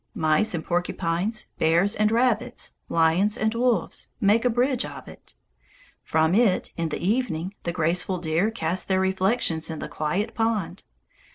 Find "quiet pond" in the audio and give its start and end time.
9.87-10.85